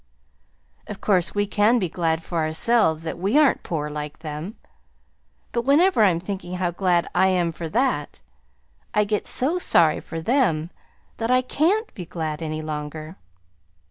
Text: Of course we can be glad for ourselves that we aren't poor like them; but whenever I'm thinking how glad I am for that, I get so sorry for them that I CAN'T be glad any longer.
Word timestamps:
Of 0.87 0.99
course 0.99 1.35
we 1.35 1.45
can 1.45 1.77
be 1.77 1.87
glad 1.87 2.23
for 2.23 2.39
ourselves 2.39 3.03
that 3.03 3.19
we 3.19 3.37
aren't 3.37 3.61
poor 3.61 3.87
like 3.91 4.17
them; 4.17 4.55
but 5.51 5.61
whenever 5.61 6.03
I'm 6.03 6.19
thinking 6.19 6.55
how 6.55 6.71
glad 6.71 7.07
I 7.13 7.27
am 7.27 7.51
for 7.51 7.69
that, 7.69 8.23
I 8.95 9.03
get 9.03 9.27
so 9.27 9.59
sorry 9.59 9.99
for 9.99 10.19
them 10.19 10.71
that 11.17 11.29
I 11.29 11.43
CAN'T 11.43 11.93
be 11.93 12.07
glad 12.07 12.41
any 12.41 12.63
longer. 12.63 13.15